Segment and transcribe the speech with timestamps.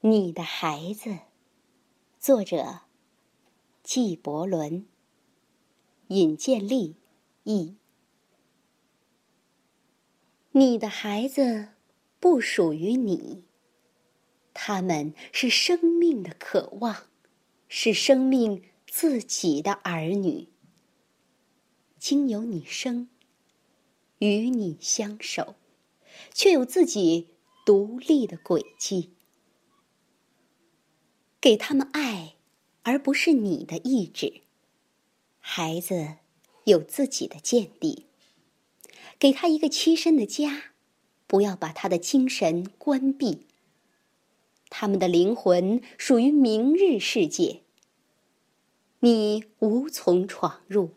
[0.00, 1.18] 你的孩子，
[2.20, 2.82] 作者：
[3.82, 4.86] 纪伯伦，
[6.06, 6.94] 尹建莉
[7.42, 7.74] 译。
[10.52, 11.70] 你的孩子
[12.20, 13.42] 不属于你，
[14.54, 17.08] 他们是生命的渴望，
[17.66, 20.48] 是生命自己的儿女。
[21.98, 23.08] 经由你生，
[24.20, 25.56] 与你相守，
[26.32, 27.34] 却有自己
[27.66, 29.16] 独立的轨迹。
[31.48, 32.34] 给他们爱，
[32.82, 34.42] 而不是你的意志。
[35.38, 36.16] 孩子
[36.64, 38.04] 有自己的见地，
[39.18, 40.74] 给他一个栖身的家，
[41.26, 43.46] 不要把他的精神关闭。
[44.68, 47.62] 他们的灵魂属于明日世界，
[49.00, 50.90] 你无从闯入，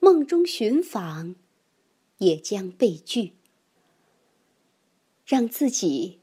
[0.00, 1.36] 梦中寻访，
[2.16, 3.34] 也将被拒。
[5.26, 6.20] 让自己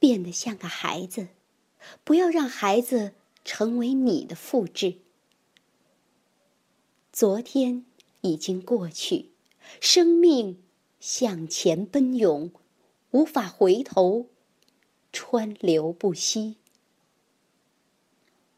[0.00, 1.28] 变得像个孩子。
[2.04, 3.12] 不要让孩子
[3.44, 4.96] 成为你的复制。
[7.12, 7.84] 昨天
[8.20, 9.30] 已经过去，
[9.80, 10.62] 生命
[11.00, 12.50] 向前奔涌，
[13.10, 14.26] 无法回头，
[15.12, 16.56] 川流不息。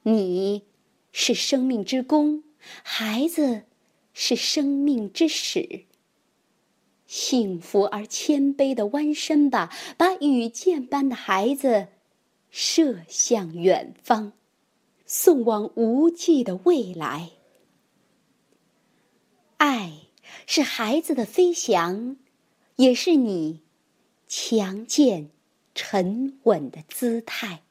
[0.02, 0.64] 你
[1.12, 2.42] 是生命之弓，
[2.82, 3.62] 孩子
[4.12, 5.86] 是生命之始。
[7.06, 11.88] 幸福而谦卑的弯身吧，把羽箭般的孩子。
[12.54, 14.34] 射向远方，
[15.06, 17.30] 送往无际的未来。
[19.56, 20.02] 爱
[20.46, 22.18] 是孩子的飞翔，
[22.76, 23.62] 也是你
[24.28, 25.30] 强健
[25.74, 27.62] 沉稳的姿态。